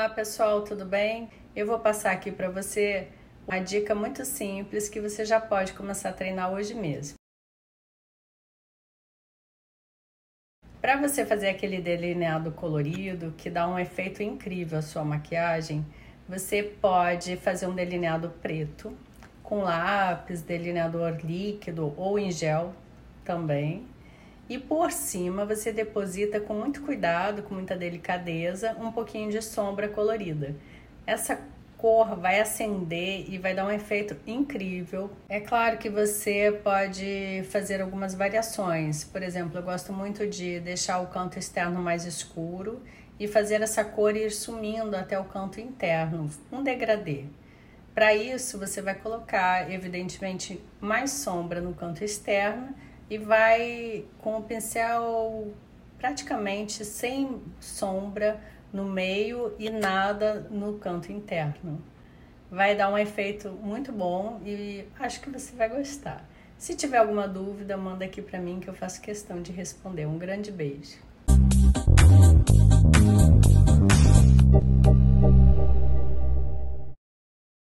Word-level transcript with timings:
Olá 0.00 0.08
pessoal, 0.08 0.64
tudo 0.64 0.86
bem? 0.86 1.28
Eu 1.54 1.66
vou 1.66 1.78
passar 1.78 2.12
aqui 2.12 2.32
para 2.32 2.48
você 2.48 3.08
uma 3.46 3.58
dica 3.58 3.94
muito 3.94 4.24
simples 4.24 4.88
que 4.88 4.98
você 4.98 5.26
já 5.26 5.38
pode 5.38 5.74
começar 5.74 6.08
a 6.08 6.12
treinar 6.14 6.50
hoje 6.50 6.72
mesmo. 6.72 7.16
Para 10.80 10.96
você 10.96 11.26
fazer 11.26 11.50
aquele 11.50 11.82
delineado 11.82 12.50
colorido 12.50 13.34
que 13.36 13.50
dá 13.50 13.68
um 13.68 13.78
efeito 13.78 14.22
incrível 14.22 14.78
à 14.78 14.82
sua 14.82 15.04
maquiagem, 15.04 15.84
você 16.26 16.62
pode 16.62 17.36
fazer 17.36 17.66
um 17.66 17.74
delineado 17.74 18.30
preto 18.40 18.96
com 19.42 19.60
lápis, 19.60 20.40
delineador 20.40 21.18
líquido 21.22 21.92
ou 21.98 22.18
em 22.18 22.32
gel 22.32 22.74
também. 23.22 23.86
E 24.50 24.58
por 24.58 24.90
cima 24.90 25.44
você 25.44 25.72
deposita 25.72 26.40
com 26.40 26.54
muito 26.54 26.82
cuidado, 26.82 27.44
com 27.44 27.54
muita 27.54 27.76
delicadeza, 27.76 28.76
um 28.80 28.90
pouquinho 28.90 29.30
de 29.30 29.40
sombra 29.40 29.88
colorida. 29.88 30.56
Essa 31.06 31.40
cor 31.78 32.16
vai 32.16 32.40
acender 32.40 33.26
e 33.30 33.38
vai 33.38 33.54
dar 33.54 33.64
um 33.64 33.70
efeito 33.70 34.16
incrível. 34.26 35.08
É 35.28 35.38
claro 35.38 35.78
que 35.78 35.88
você 35.88 36.50
pode 36.64 37.44
fazer 37.48 37.80
algumas 37.80 38.12
variações. 38.12 39.04
Por 39.04 39.22
exemplo, 39.22 39.56
eu 39.56 39.62
gosto 39.62 39.92
muito 39.92 40.26
de 40.26 40.58
deixar 40.58 40.98
o 40.98 41.06
canto 41.06 41.38
externo 41.38 41.80
mais 41.80 42.04
escuro 42.04 42.82
e 43.20 43.28
fazer 43.28 43.62
essa 43.62 43.84
cor 43.84 44.16
ir 44.16 44.32
sumindo 44.32 44.96
até 44.96 45.16
o 45.16 45.26
canto 45.26 45.60
interno, 45.60 46.28
um 46.50 46.60
degradê. 46.60 47.26
Para 47.94 48.12
isso, 48.16 48.58
você 48.58 48.82
vai 48.82 48.96
colocar, 48.96 49.70
evidentemente, 49.70 50.60
mais 50.80 51.12
sombra 51.12 51.60
no 51.60 51.72
canto 51.72 52.02
externo 52.02 52.74
e 53.10 53.18
vai 53.18 54.04
com 54.18 54.38
o 54.38 54.42
pincel 54.42 55.52
praticamente 55.98 56.84
sem 56.84 57.42
sombra 57.58 58.40
no 58.72 58.84
meio 58.84 59.52
e 59.58 59.68
nada 59.68 60.46
no 60.48 60.78
canto 60.78 61.10
interno. 61.10 61.82
Vai 62.48 62.76
dar 62.76 62.88
um 62.90 62.96
efeito 62.96 63.50
muito 63.50 63.92
bom 63.92 64.40
e 64.46 64.84
acho 64.98 65.20
que 65.20 65.28
você 65.28 65.54
vai 65.54 65.68
gostar. 65.68 66.24
Se 66.56 66.76
tiver 66.76 66.98
alguma 66.98 67.26
dúvida, 67.26 67.76
manda 67.76 68.04
aqui 68.04 68.22
para 68.22 68.38
mim 68.38 68.60
que 68.60 68.68
eu 68.68 68.74
faço 68.74 69.00
questão 69.00 69.42
de 69.42 69.50
responder. 69.50 70.06
Um 70.06 70.18
grande 70.18 70.52
beijo. 70.52 70.98